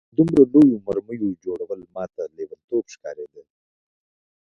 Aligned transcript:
د 0.03 0.03
دومره 0.21 0.43
لویو 0.53 0.83
مرمیو 0.85 1.39
جوړول 1.43 1.79
ماته 1.95 2.23
لېونتوب 2.35 2.83
ښکارېده 2.93 3.41